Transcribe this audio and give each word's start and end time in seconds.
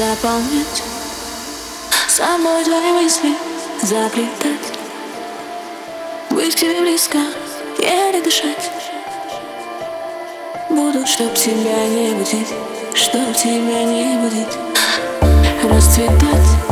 заполнять. 0.00 0.82
Собой 2.08 2.64
твои 2.64 2.92
мысли 2.92 3.34
заплетать. 3.82 4.72
Быть 6.30 6.54
к 6.54 6.58
тебе 6.58 6.80
близко, 6.80 7.18
еле 7.78 8.22
дышать. 8.22 8.70
Буду, 10.70 11.06
чтоб 11.06 11.34
тебя 11.34 11.86
не 11.88 12.14
будить 12.14 12.48
Чтоб 12.94 13.34
тебя 13.36 13.84
не 13.84 14.16
будить. 14.16 14.56
Расцветать. 15.64 16.69